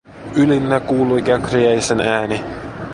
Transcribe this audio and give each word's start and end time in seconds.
Ylinnä 0.35 0.79
kuului 0.79 1.21
Käkriäisen 1.21 2.01
ääni. 2.01 2.43